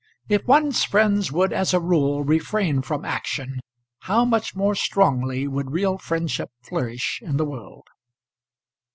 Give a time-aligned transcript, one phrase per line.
[0.27, 3.59] If one's friends would as a rule refrain from action
[3.99, 7.85] how much more strongly would real friendship flourish in the world!